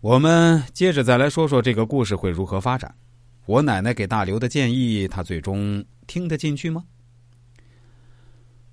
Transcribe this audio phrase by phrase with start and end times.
[0.00, 2.94] 我们接着再来说说这个故事会如何发展。
[3.44, 6.82] 我奶奶给大刘的建议，他最终听得进去吗？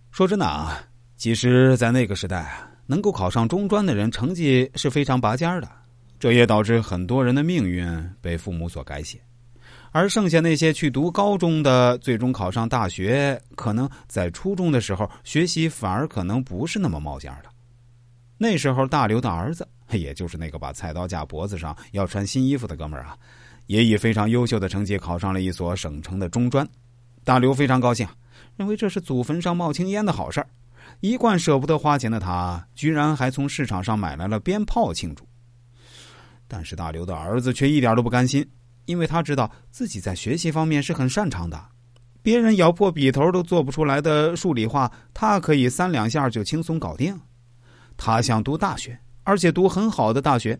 [0.09, 0.81] 说真的啊，
[1.17, 5.69] 其实，在那个时代啊，能够考上中专的人，成绩是非常拔尖的，
[6.17, 7.85] 这也导致很多人的命运
[8.21, 9.19] 被父母所改写。
[9.91, 17.49] 而剩下那些去读高中的，最终考上大学，可能在初中的时候学习反而可能不是那么冒尖的。
[18.37, 23.17] 那时候，大刘的儿子，也就是那个把菜刀架脖子上要穿新衣服的哥们儿啊，
[23.65, 26.67] 也以非常优秀的成绩考上了一所省城的中专。
[27.23, 28.07] 大刘非常高兴，
[28.55, 30.47] 认为这是祖坟上冒青烟的好事儿。
[30.99, 35.27] 一贯舍不得花钱的他，居然还从市场上买来了鞭炮庆祝。
[36.47, 38.47] 但是大刘的儿子却一点都不甘心。
[38.85, 41.61] 因为他知道自己在学习方面是很擅长的，
[42.21, 47.19] 别人咬破笔头都做不出来的数理化，他可以三两下就轻松搞定。
[47.97, 50.57] 他想读大学，而且读很好的大学。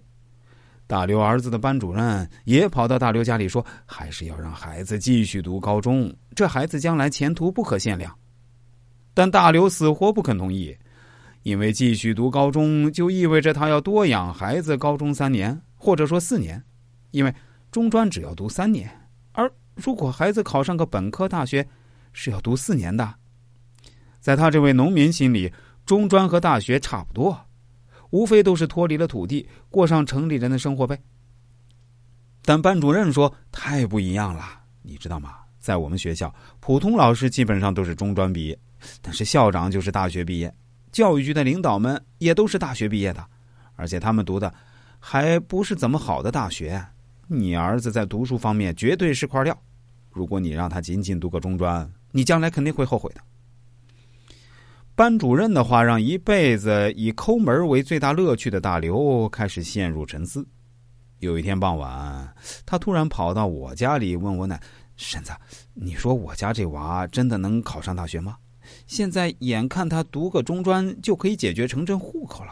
[0.87, 8.13] 大刘儿子的班主任也跑到大刘家里说：“还是要让孩子继续读高中，这孩子将来前途不可限量。”
[9.13, 10.75] 但大刘死活不肯同意，
[11.43, 16.61] 因为继续读高中就意味着他要多养孩子高中三年，或者说四年，
[17.11, 17.33] 因为。
[17.69, 18.89] 中专只要读三年，
[19.33, 21.67] 而如果孩子考上个本科大学，
[22.13, 23.13] 是要读四年的。
[24.21, 25.51] 在他这位农民心里，
[25.87, 27.45] 中专和大学差不多，
[28.09, 30.99] 无非都是脱离了土地，过上城里人的生活呗。
[32.43, 34.43] 但班主任说太不一样了，
[34.81, 35.35] 你知道吗？
[35.57, 38.59] 在我们学校，普通老师基本上都是中专毕业，
[39.01, 40.53] 但是校长就是大学毕业，
[40.91, 43.25] 教育局的领导们也都是大学毕业的，
[43.77, 44.53] 而且他们读的
[44.99, 46.85] 还不是怎么好的大学。
[47.27, 49.57] 你儿子在读书方面绝对是块料，
[50.11, 53.21] 如果你让他仅仅读个中专，你将来肯定会后悔的。
[54.97, 60.43] 班主任的话让一辈子以抠门为最大乐趣的大刘开始陷入沉思。
[61.19, 62.33] 有一天傍晚，
[62.65, 64.59] 他突然跑到我家里问我奶
[64.97, 65.31] ：“婶子，
[65.75, 68.37] 你说我家这娃真的能考上大学吗？
[68.87, 72.51] 现在眼看他读个中专就可以解决城镇户口了。”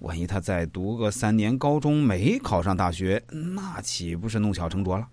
[0.00, 5.08] 万一他再读个三年高中没考上大学，那岂不是弄巧成拙了？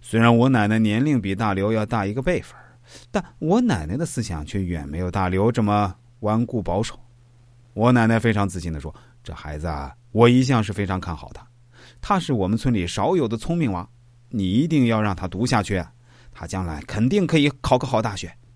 [0.00, 2.54] 虽然我奶奶年龄比大刘要大一个辈分，
[3.10, 6.98] 但我奶奶的思想却远没有大刘这么顽固保守。
[7.74, 8.94] 我奶奶非常自信的说
[9.24, 11.40] ：“这孩子啊，我一向是非常看好的，
[12.00, 13.88] 他是我们村里少有的聪明娃，
[14.28, 15.82] 你一定要让他读下去，
[16.32, 18.32] 他将来肯定可以考个好大学。”